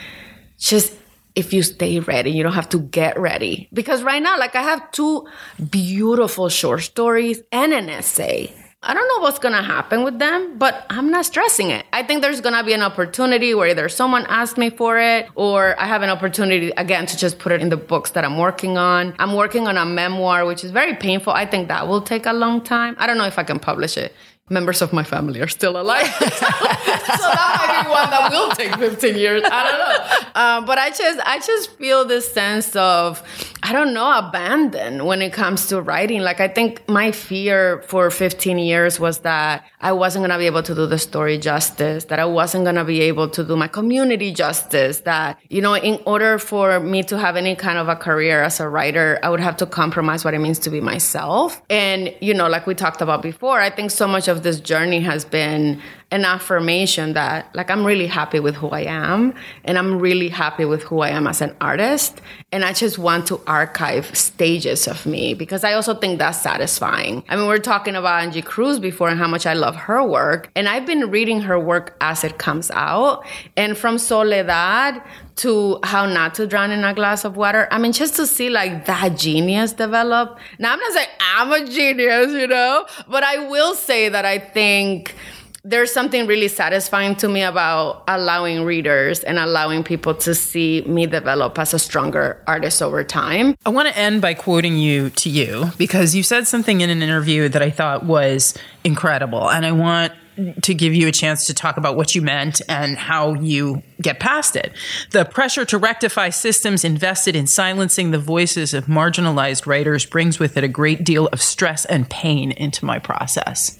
[0.58, 0.96] just
[1.36, 3.70] if you stay ready, you don't have to get ready.
[3.72, 5.28] Because right now, like I have two
[5.70, 10.86] beautiful short stories and an essay I don't know what's gonna happen with them, but
[10.90, 11.86] I'm not stressing it.
[11.92, 15.78] I think there's gonna be an opportunity where either someone asks me for it or
[15.78, 18.78] I have an opportunity again to just put it in the books that I'm working
[18.78, 19.16] on.
[19.20, 21.34] I'm working on a memoir, which is very painful.
[21.34, 22.96] I think that will take a long time.
[23.00, 24.14] I don't know if I can publish it
[24.50, 26.08] members of my family are still alive.
[26.08, 29.44] so that might be one that will take 15 years.
[29.46, 30.42] I don't know.
[30.42, 33.22] Um, but I just, I just feel this sense of,
[33.62, 36.22] I don't know, abandon when it comes to writing.
[36.22, 40.46] Like, I think my fear for 15 years was that I wasn't going to be
[40.46, 43.56] able to do the story justice, that I wasn't going to be able to do
[43.56, 47.90] my community justice, that, you know, in order for me to have any kind of
[47.90, 50.80] a career as a writer, I would have to compromise what it means to be
[50.82, 51.62] myself.
[51.70, 55.02] And, you know, like we talked about before, I think so much of this journey
[55.02, 60.00] has been an affirmation that like I'm really happy with who I am and I'm
[60.00, 64.16] really happy with who I am as an artist and I just want to archive
[64.18, 67.24] stages of me because I also think that's satisfying.
[67.30, 70.50] I mean we're talking about Angie Cruz before and how much I love her work
[70.56, 73.24] and I've been reading her work as it comes out
[73.56, 75.04] and from Soledad
[75.40, 77.66] to how not to drown in a glass of water.
[77.72, 80.38] I mean, just to see like that genius develop.
[80.60, 84.38] Now, I'm not saying I'm a genius, you know, but I will say that I
[84.38, 85.16] think
[85.64, 91.06] there's something really satisfying to me about allowing readers and allowing people to see me
[91.06, 93.56] develop as a stronger artist over time.
[93.66, 97.02] I want to end by quoting you to you because you said something in an
[97.02, 99.50] interview that I thought was incredible.
[99.50, 100.14] And I want
[100.62, 104.22] to give you a chance to talk about what you meant and how you get
[104.22, 104.72] past it.
[105.12, 110.56] The pressure to rectify systems invested in silencing the voices of marginalized writers brings with
[110.56, 113.78] it a great deal of stress and pain into my process.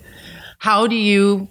[0.58, 1.48] How do you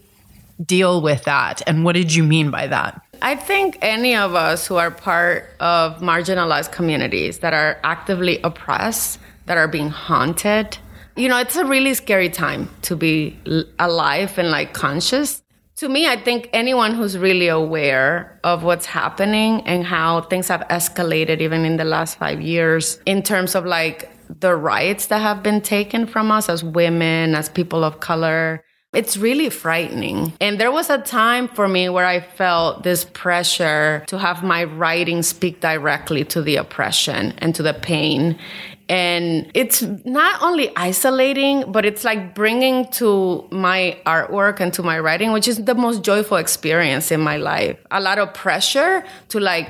[0.64, 1.62] deal with that?
[1.66, 3.01] And what did you mean by that?
[3.23, 9.18] I think any of us who are part of marginalized communities that are actively oppressed,
[9.47, 10.79] that are being haunted,
[11.16, 13.37] you know, it's a really scary time to be
[13.81, 15.42] alive and like conscious.
[15.77, 20.61] To me, I think anyone who's really aware of what's happening and how things have
[20.68, 25.42] escalated even in the last five years in terms of like the rights that have
[25.42, 28.62] been taken from us as women, as people of color,
[28.94, 30.33] it's really frightening.
[30.40, 34.64] And there was a time for me where I felt this pressure to have my
[34.64, 38.38] writing speak directly to the oppression and to the pain.
[38.88, 44.98] And it's not only isolating, but it's like bringing to my artwork and to my
[44.98, 47.79] writing, which is the most joyful experience in my life.
[47.90, 49.68] A lot of pressure to like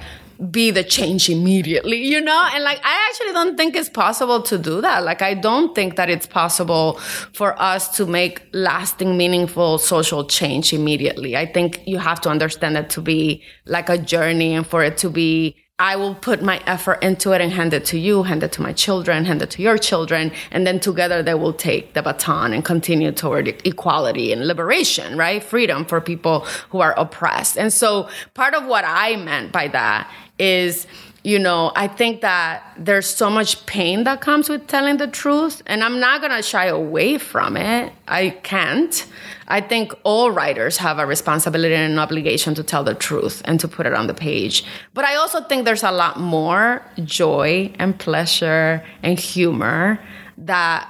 [0.51, 2.49] be the change immediately, you know?
[2.55, 5.05] And like, I actually don't think it's possible to do that.
[5.05, 6.95] Like, I don't think that it's possible
[7.33, 11.37] for us to make lasting, meaningful social change immediately.
[11.37, 14.97] I think you have to understand it to be like a journey and for it
[14.99, 18.43] to be I will put my effort into it and hand it to you, hand
[18.43, 21.95] it to my children, hand it to your children, and then together they will take
[21.95, 25.41] the baton and continue toward equality and liberation, right?
[25.41, 27.57] Freedom for people who are oppressed.
[27.57, 30.87] And so part of what I meant by that is
[31.25, 35.63] you know, I think that there's so much pain that comes with telling the truth,
[35.67, 37.93] and I'm not gonna shy away from it.
[38.07, 39.07] I can't.
[39.49, 43.59] I think all writers have a responsibility and an obligation to tell the truth and
[43.61, 44.65] to put it on the page.
[44.95, 49.99] But I also think there's a lot more joy and pleasure and humor
[50.39, 50.89] that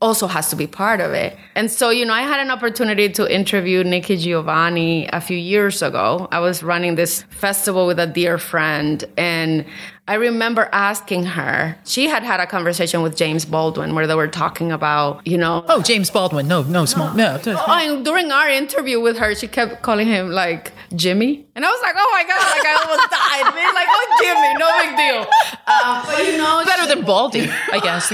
[0.00, 1.36] also has to be part of it.
[1.54, 5.82] And so, you know, I had an opportunity to interview Nikki Giovanni a few years
[5.82, 6.28] ago.
[6.30, 9.64] I was running this festival with a dear friend and
[10.06, 14.26] I remember asking her, she had had a conversation with James Baldwin where they were
[14.26, 15.66] talking about, you know.
[15.68, 16.48] Oh, James Baldwin.
[16.48, 17.12] No, no, small.
[17.12, 17.38] No.
[17.44, 21.44] Oh, and during our interview with her, she kept calling him like Jimmy.
[21.54, 23.54] And I was like, oh my God, like I almost died.
[23.54, 23.74] Man.
[23.74, 25.20] Like, oh, Jimmy, no big deal.
[25.66, 28.10] Um, but you know, Better than Baldy, I guess.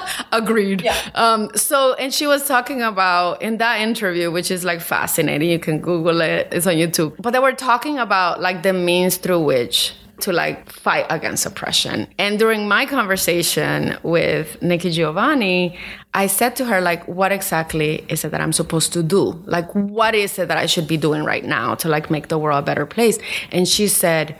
[0.32, 0.82] Agreed.
[0.82, 0.96] Yeah.
[1.14, 5.50] Um, so, and she was talking about in that interview, which is like fascinating.
[5.50, 7.16] You can Google it, it's on YouTube.
[7.20, 12.06] But they were talking about like the means through which to like fight against oppression.
[12.18, 15.76] And during my conversation with Nikki Giovanni,
[16.14, 19.42] I said to her, like, what exactly is it that I'm supposed to do?
[19.46, 22.38] Like, what is it that I should be doing right now to like make the
[22.38, 23.18] world a better place?
[23.50, 24.36] And she said,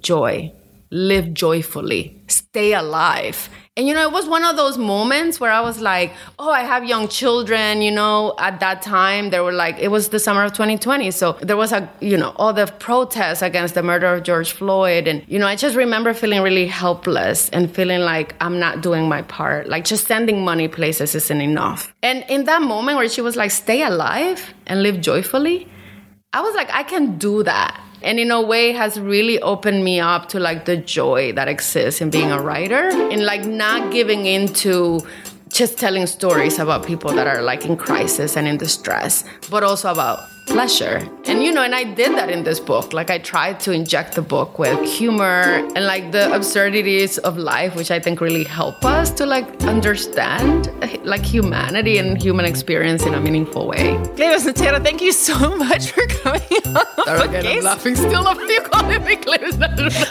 [0.00, 0.52] joy,
[0.90, 3.48] live joyfully, stay alive.
[3.78, 6.60] And you know, it was one of those moments where I was like, oh, I
[6.60, 10.44] have young children, you know, at that time there were like it was the summer
[10.44, 11.10] of 2020.
[11.10, 15.06] So there was a, you know, all the protests against the murder of George Floyd
[15.06, 19.10] and you know, I just remember feeling really helpless and feeling like I'm not doing
[19.10, 19.68] my part.
[19.68, 21.94] Like just sending money places isn't enough.
[22.02, 25.68] And in that moment where she was like, stay alive and live joyfully,
[26.32, 29.98] I was like, I can do that and in a way has really opened me
[29.98, 34.26] up to like the joy that exists in being a writer and like not giving
[34.26, 35.04] into
[35.56, 39.90] just telling stories about people that are like in crisis and in distress but also
[39.90, 41.06] about pleasure.
[41.24, 42.92] And you know, and I did that in this book.
[42.92, 45.42] Like I tried to inject the book with humor
[45.74, 50.70] and like the absurdities of life, which I think really help us to like understand
[51.04, 53.96] like humanity and human experience in a meaningful way.
[54.16, 56.42] Cleyvis Natera, thank you so much for coming
[57.06, 57.28] on.
[57.28, 59.56] Again, I'm laughing still after you calling me Cleves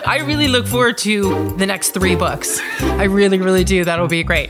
[0.05, 2.59] I really look forward to the next three books.
[2.81, 3.85] I really, really do.
[3.85, 4.49] That'll be great.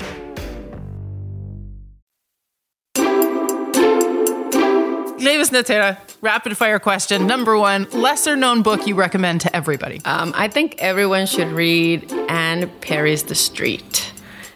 [5.21, 7.27] Cleyvis Natera, rapid fire question.
[7.27, 10.01] Number one, lesser known book you recommend to everybody?
[10.03, 14.13] Um, I think everyone should read Ann Petry's The Street.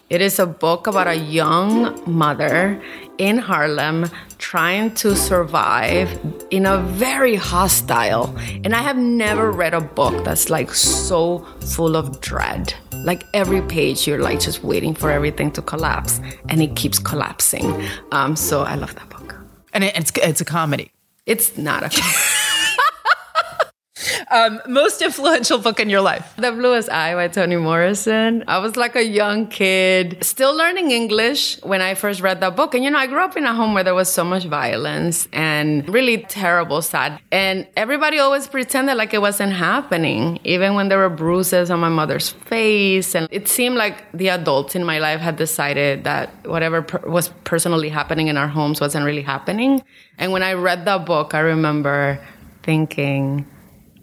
[0.09, 2.81] It is a book about a young mother
[3.19, 4.07] in Harlem
[4.39, 8.35] trying to survive in a very hostile.
[8.63, 12.73] And I have never read a book that's like so full of dread.
[12.91, 17.87] Like every page, you're like just waiting for everything to collapse, and it keeps collapsing.
[18.11, 19.14] Um, so I love that book
[19.75, 20.91] and it, it's it's a comedy.
[21.27, 22.31] It's not a.
[24.31, 26.33] um, most influential book in your life?
[26.37, 28.43] The Bluest Eye by Toni Morrison.
[28.47, 32.73] I was like a young kid, still learning English when I first read that book.
[32.73, 35.27] And you know, I grew up in a home where there was so much violence
[35.33, 37.19] and really terrible, sad.
[37.31, 41.89] And everybody always pretended like it wasn't happening, even when there were bruises on my
[41.89, 43.15] mother's face.
[43.15, 47.29] And it seemed like the adults in my life had decided that whatever per- was
[47.43, 49.83] personally happening in our homes wasn't really happening.
[50.17, 52.19] And when I read that book, I remember
[52.63, 53.45] thinking,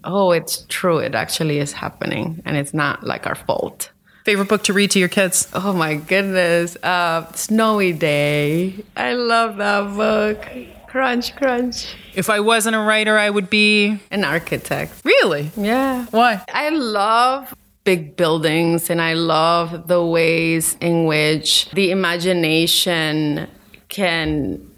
[0.03, 0.97] oh, it's true.
[0.97, 3.91] It actually is happening and it's not like our fault.
[4.25, 5.49] Favorite book to read to your kids?
[5.53, 6.77] Oh my goodness.
[6.81, 8.83] Uh, Snowy Day.
[8.95, 10.47] I love that book.
[10.87, 11.95] Crunch, crunch.
[12.13, 14.93] If I wasn't a writer, I would be an architect.
[15.03, 15.51] Really?
[15.57, 16.05] Yeah.
[16.11, 16.43] Why?
[16.53, 23.47] I love big buildings and I love the ways in which the imagination
[23.89, 24.72] can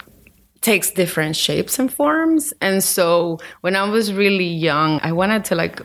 [0.66, 2.52] takes different shapes and forms.
[2.60, 5.80] And so when I was really young, I wanted to like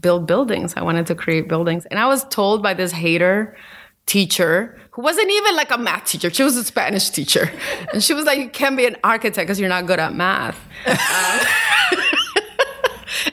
[0.00, 0.72] build buildings.
[0.78, 1.84] I wanted to create buildings.
[1.86, 3.54] And I was told by this hater
[4.06, 6.30] teacher who wasn't even like a math teacher.
[6.30, 7.52] She was a Spanish teacher.
[7.92, 10.58] And she was like, You can't be an architect because you're not good at math.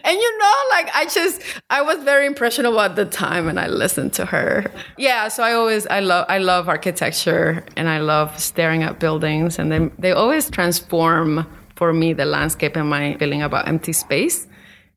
[0.04, 3.68] and you know, like I just I was very impressionable at the time and I
[3.68, 4.72] listened to her.
[4.98, 9.60] Yeah, so I always I love I love architecture and I love staring at buildings
[9.60, 14.49] and they they always transform for me the landscape and my feeling about empty space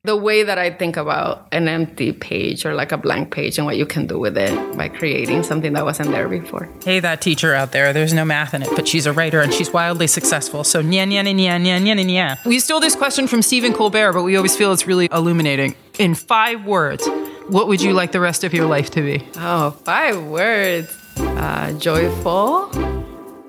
[0.05, 3.65] the way that I think about an empty page or like a blank page and
[3.65, 6.69] what you can do with it by creating something that wasn't there before.
[6.85, 9.55] Hey, that teacher out there, there's no math in it, but she's a writer and
[9.55, 10.65] she's wildly successful.
[10.65, 12.45] So, nya, nya, nya, nya, nya, nya, nya.
[12.45, 15.77] We stole this question from Stephen Colbert, but we always feel it's really illuminating.
[16.01, 17.07] In five words,
[17.47, 19.25] what would you like the rest of your life to be?
[19.37, 22.73] Oh, five words uh, joyful,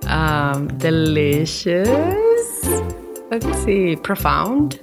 [0.07, 1.87] um, delicious,
[3.31, 4.79] let's see, profound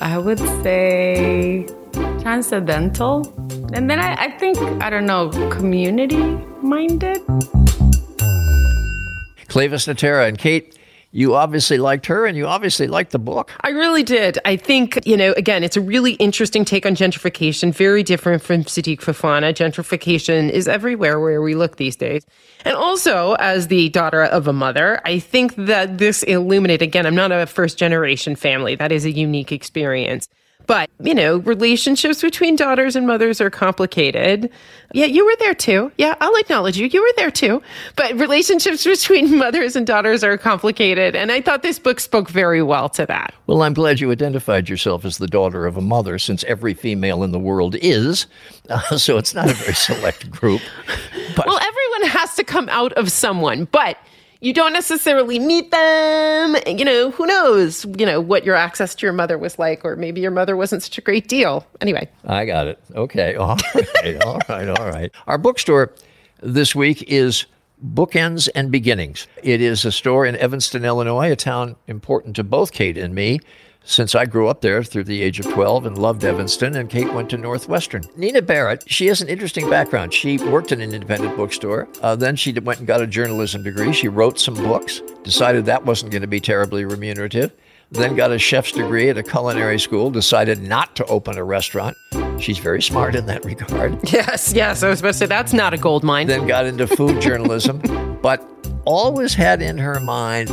[0.00, 1.66] I would say
[2.20, 3.26] transcendental.
[3.72, 7.18] And then I, I think, I don't know, community minded.
[9.48, 10.77] Cleyvis Natera and Kate,
[11.10, 13.50] you obviously liked her and you obviously liked the book.
[13.62, 14.38] I really did.
[14.44, 18.64] I think, you know, again, it's a really interesting take on gentrification, very different from
[18.64, 19.54] Sidik Fofana.
[19.54, 22.26] Gentrification is everywhere where we look these days.
[22.64, 27.14] And also, as the daughter of a mother, I think that this illuminated, again, I'm
[27.14, 28.74] not a first generation family.
[28.74, 30.28] That is a unique experience.
[30.68, 34.50] But, you know, relationships between daughters and mothers are complicated.
[34.92, 35.90] Yeah, you were there too.
[35.96, 36.86] Yeah, I'll acknowledge you.
[36.88, 37.62] You were there too.
[37.96, 41.16] But relationships between mothers and daughters are complicated.
[41.16, 43.32] And I thought this book spoke very well to that.
[43.46, 47.24] Well, I'm glad you identified yourself as the daughter of a mother, since every female
[47.24, 48.26] in the world is.
[48.68, 50.60] Uh, so it's not a very select group.
[51.34, 53.64] But- well, everyone has to come out of someone.
[53.64, 53.96] But
[54.40, 56.56] you don't necessarily meet them.
[56.66, 59.96] You know, who knows, you know, what your access to your mother was like, or
[59.96, 61.66] maybe your mother wasn't such a great deal.
[61.80, 62.08] Anyway.
[62.24, 62.78] I got it.
[62.94, 63.34] Okay.
[63.34, 64.22] All right.
[64.24, 64.68] all right.
[64.68, 65.10] All right.
[65.26, 65.92] Our bookstore
[66.40, 67.46] this week is
[67.94, 69.26] Bookends and Beginnings.
[69.42, 73.40] It is a store in Evanston, Illinois, a town important to both Kate and me
[73.88, 77.10] since I grew up there through the age of 12 and loved Evanston, and Kate
[77.14, 78.02] went to Northwestern.
[78.16, 80.12] Nina Barrett, she has an interesting background.
[80.12, 81.88] She worked in an independent bookstore.
[82.02, 83.94] Uh, then she went and got a journalism degree.
[83.94, 87.50] She wrote some books, decided that wasn't going to be terribly remunerative.
[87.90, 91.96] Then got a chef's degree at a culinary school, decided not to open a restaurant.
[92.38, 93.98] She's very smart in that regard.
[94.12, 94.82] Yes, yes.
[94.82, 96.26] I was supposed to say that's not a gold mine.
[96.26, 97.80] Then got into food journalism,
[98.20, 98.46] but
[98.88, 100.48] always had in her mind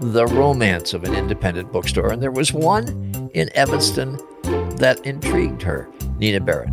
[0.00, 2.12] the romance of an independent bookstore.
[2.12, 4.16] And there was one in Evanston
[4.76, 5.88] that intrigued her
[6.18, 6.70] Nina Barrett.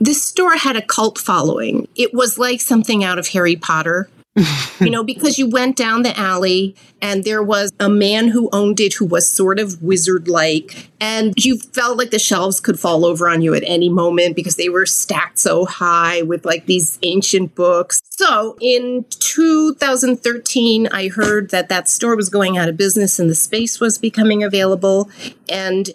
[0.00, 1.88] This store had a cult following.
[1.96, 6.18] It was like something out of Harry Potter you know, because you went down the
[6.18, 10.90] alley and there was a man who owned it who was sort of wizard like.
[11.00, 14.56] And you felt like the shelves could fall over on you at any moment because
[14.56, 18.00] they were stacked so high with like these ancient books.
[18.10, 23.34] So in 2013, I heard that that store was going out of business and the
[23.34, 25.10] space was becoming available.
[25.48, 25.90] And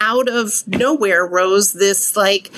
[0.00, 2.50] out of nowhere rose this like,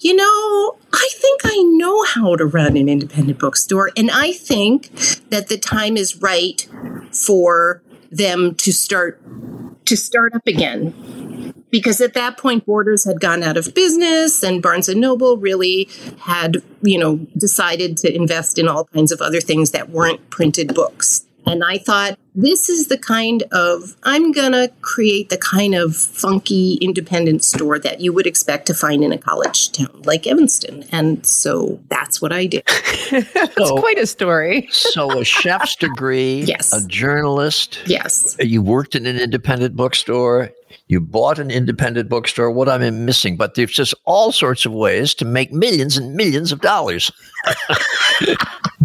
[0.00, 3.90] you know, I think I know how to run an independent bookstore.
[3.96, 4.90] And I think
[5.30, 6.66] that the time is right
[7.12, 9.20] for them to start
[9.84, 14.62] to start up again because at that point borders had gone out of business and
[14.62, 15.88] barnes and noble really
[16.20, 20.74] had you know decided to invest in all kinds of other things that weren't printed
[20.74, 25.74] books and I thought, this is the kind of, I'm going to create the kind
[25.74, 30.26] of funky independent store that you would expect to find in a college town like
[30.26, 30.84] Evanston.
[30.92, 32.62] And so that's what I did.
[33.10, 34.68] that's so, quite a story.
[34.70, 36.72] so, a chef's degree, yes.
[36.72, 37.80] a journalist.
[37.86, 38.36] Yes.
[38.38, 40.52] You worked in an independent bookstore.
[40.86, 42.50] You bought an independent bookstore.
[42.50, 46.52] What I'm missing, but there's just all sorts of ways to make millions and millions
[46.52, 47.10] of dollars.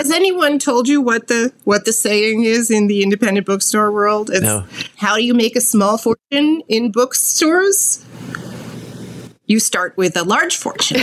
[0.00, 4.30] Has anyone told you what the what the saying is in the independent bookstore world?
[4.30, 4.64] It's no.
[4.96, 8.02] how do you make a small fortune in bookstores?
[9.44, 11.02] You start with a large fortune.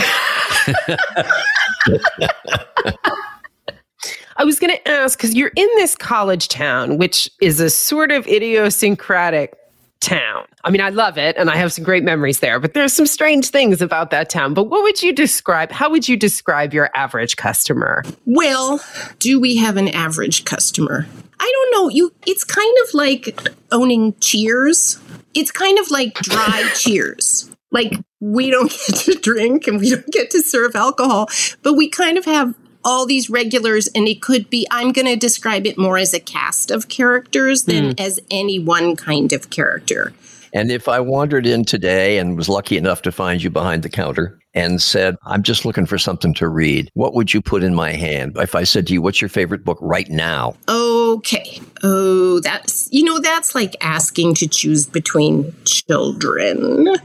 [4.36, 8.10] I was going to ask because you're in this college town, which is a sort
[8.10, 9.56] of idiosyncratic
[10.00, 10.46] town.
[10.64, 13.06] I mean, I love it and I have some great memories there, but there's some
[13.06, 14.54] strange things about that town.
[14.54, 15.72] But what would you describe?
[15.72, 18.04] How would you describe your average customer?
[18.24, 18.80] Well,
[19.18, 21.06] do we have an average customer?
[21.40, 21.88] I don't know.
[21.88, 23.38] You it's kind of like
[23.70, 24.98] owning Cheers.
[25.34, 27.50] It's kind of like dry Cheers.
[27.70, 31.28] Like we don't get to drink and we don't get to serve alcohol,
[31.62, 32.54] but we kind of have
[32.88, 36.20] all these regulars, and it could be, I'm going to describe it more as a
[36.20, 38.00] cast of characters than mm.
[38.00, 40.14] as any one kind of character.
[40.54, 43.90] And if I wandered in today and was lucky enough to find you behind the
[43.90, 47.74] counter, and said, I'm just looking for something to read, what would you put in
[47.74, 48.36] my hand?
[48.38, 50.56] If I said to you, What's your favorite book right now?
[50.66, 51.60] Okay.
[51.82, 56.96] Oh, that's, you know, that's like asking to choose between children.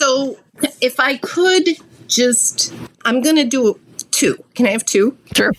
[0.00, 0.38] So
[0.80, 1.70] if I could
[2.06, 2.72] just,
[3.04, 3.78] I'm going to do
[4.22, 4.44] two.
[4.54, 5.18] Can I have two?
[5.34, 5.52] Sure.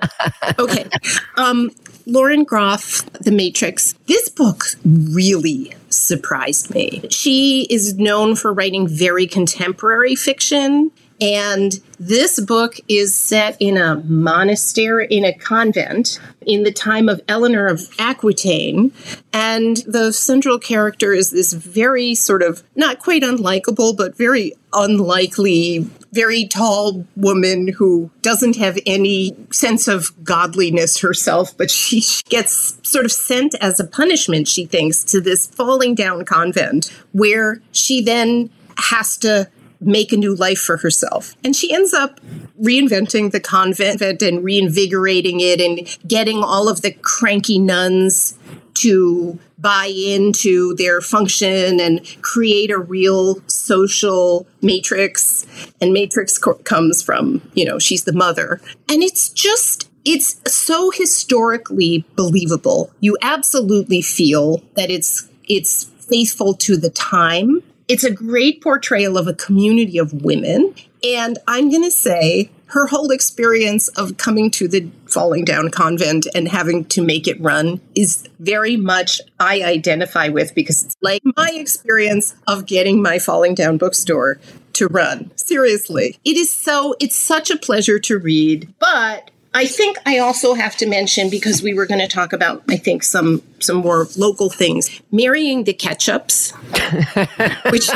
[0.58, 0.86] okay.
[1.36, 1.70] Um,
[2.04, 3.94] Lauren Groff, The Matrix.
[4.06, 7.08] This book really surprised me.
[7.10, 10.90] She is known for writing very contemporary fiction.
[11.22, 17.20] And this book is set in a monastery, in a convent, in the time of
[17.28, 18.92] Eleanor of Aquitaine.
[19.32, 25.88] And the central character is this very sort of, not quite unlikable, but very unlikely,
[26.12, 33.04] very tall woman who doesn't have any sense of godliness herself, but she gets sort
[33.04, 38.50] of sent as a punishment, she thinks, to this falling down convent where she then
[38.76, 39.48] has to
[39.82, 41.34] make a new life for herself.
[41.44, 42.20] And she ends up
[42.60, 48.38] reinventing the convent and reinvigorating it and getting all of the cranky nuns
[48.74, 55.46] to buy into their function and create a real social matrix.
[55.80, 58.60] And matrix co- comes from, you know, she's the mother.
[58.88, 62.90] And it's just it's so historically believable.
[63.00, 67.62] You absolutely feel that it's it's faithful to the time
[67.92, 70.74] it's a great portrayal of a community of women.
[71.04, 76.26] And I'm going to say her whole experience of coming to the falling down convent
[76.34, 81.20] and having to make it run is very much I identify with because it's like
[81.36, 84.40] my experience of getting my falling down bookstore
[84.72, 85.30] to run.
[85.36, 86.18] Seriously.
[86.24, 90.76] It is so, it's such a pleasure to read, but I think I also have
[90.76, 94.48] to mention because we were going to talk about I think some some more local
[94.48, 95.02] things.
[95.10, 96.52] Marrying the Ketchups,
[97.70, 97.88] which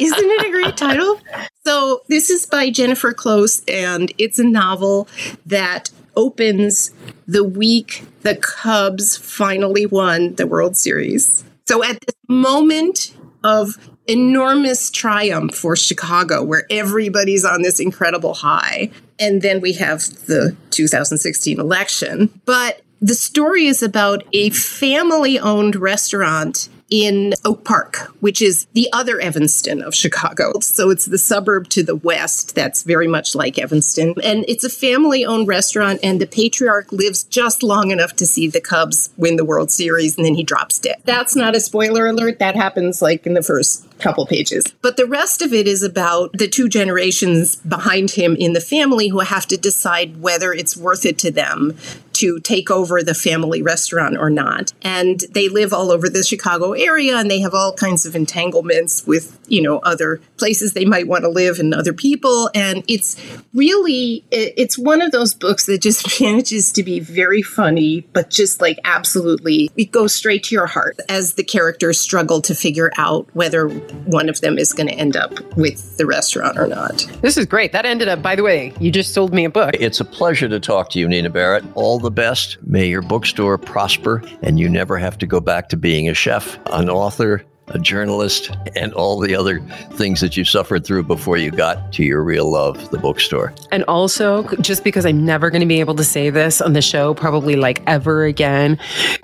[0.00, 1.20] isn't it a great title?
[1.64, 5.08] So this is by Jennifer Close and it's a novel
[5.46, 6.90] that opens
[7.26, 11.44] the week the Cubs finally won the World Series.
[11.66, 13.76] So at this moment of
[14.06, 18.90] enormous triumph for Chicago, where everybody's on this incredible high.
[19.18, 22.40] And then we have the 2016 election.
[22.44, 28.86] But the story is about a family owned restaurant in Oak Park, which is the
[28.92, 30.60] other Evanston of Chicago.
[30.60, 34.14] So it's the suburb to the west that's very much like Evanston.
[34.22, 38.46] And it's a family owned restaurant, and the patriarch lives just long enough to see
[38.46, 40.96] the Cubs win the World Series, and then he drops dead.
[41.06, 42.38] That's not a spoiler alert.
[42.40, 44.64] That happens like in the first couple pages.
[44.82, 49.08] But the rest of it is about the two generations behind him in the family
[49.08, 51.78] who have to decide whether it's worth it to them
[52.22, 54.72] to take over the family restaurant or not.
[54.82, 59.04] And they live all over the Chicago area and they have all kinds of entanglements
[59.08, 62.48] with, you know, other places they might want to live and other people.
[62.54, 63.16] And it's
[63.52, 68.60] really, it's one of those books that just manages to be very funny, but just
[68.60, 73.28] like absolutely, it goes straight to your heart as the characters struggle to figure out
[73.32, 76.98] whether one of them is going to end up with the restaurant or not.
[77.20, 77.72] This is great.
[77.72, 79.74] That ended up, by the way, you just sold me a book.
[79.80, 81.64] It's a pleasure to talk to you, Nina Barrett.
[81.74, 82.58] All the best.
[82.62, 86.58] May your bookstore prosper and you never have to go back to being a chef,
[86.66, 89.60] an author, a journalist, and all the other
[89.92, 93.54] things that you suffered through before you got to your real love, the bookstore.
[93.70, 96.82] And also, just because I'm never going to be able to say this on the
[96.82, 98.78] show, probably like ever again,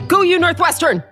[0.07, 1.03] go you Northwestern!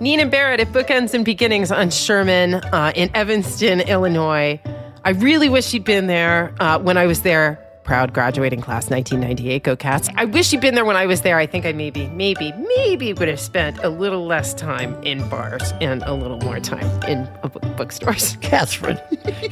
[0.00, 4.60] Nina Barrett at Bookends and Beginnings on Sherman uh, in Evanston, Illinois.
[5.04, 7.63] I really wish she'd been there uh, when I was there.
[7.84, 10.08] Proud graduating class 1998, go cats.
[10.16, 11.36] I wish you'd been there when I was there.
[11.36, 15.74] I think I maybe, maybe, maybe would have spent a little less time in bars
[15.82, 17.28] and a little more time in
[17.76, 18.36] bookstores.
[18.40, 18.98] Catherine,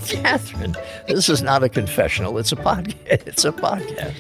[0.01, 0.75] Catherine,
[1.07, 2.39] this is not a confessional.
[2.39, 3.27] It's a podcast.
[3.27, 4.15] It's a podcast.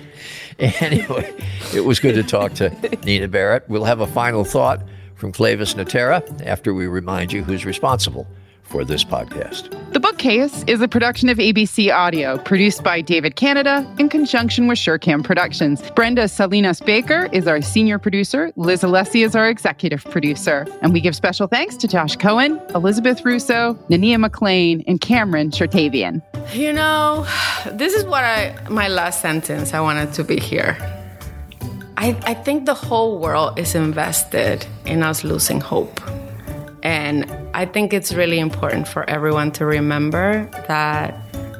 [0.58, 1.34] Anyway,
[1.74, 2.68] it was good to talk to
[3.04, 3.64] Nina Barrett.
[3.66, 4.82] We'll have a final thought
[5.14, 8.26] from Cleyvis Natera after we remind you who's responsible
[8.72, 9.70] for this podcast.
[9.92, 14.78] The Bookcase is a production of ABC Audio, produced by David Canada in conjunction with
[14.78, 15.82] Surecam Productions.
[15.90, 18.50] Brenda Salinas Baker is our senior producer.
[18.56, 20.66] Liz Alessi is our executive producer.
[20.80, 26.22] And we give special thanks to Josh Cohen, Elizabeth Russo, Nania McLean, and Cameron Chertavian.
[26.54, 27.26] You know,
[27.72, 30.78] this is what I, my last sentence, I wanted to be here.
[31.98, 36.00] I, I think the whole world is invested in us losing hope.
[36.82, 41.14] And I think it's really important for everyone to remember that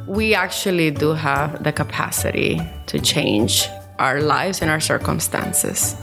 [0.06, 3.68] we actually do have the capacity to change
[3.98, 5.96] our lives and our circumstances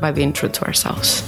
[0.00, 1.22] by being true to ourselves.